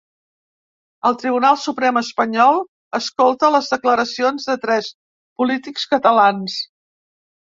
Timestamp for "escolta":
2.99-3.49